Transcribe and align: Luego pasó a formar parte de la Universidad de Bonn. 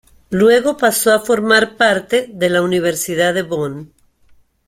Luego 0.31 0.77
pasó 0.77 1.13
a 1.13 1.19
formar 1.19 1.77
parte 1.77 2.27
de 2.33 2.49
la 2.49 2.63
Universidad 2.63 3.35
de 3.35 3.43
Bonn. 3.43 3.93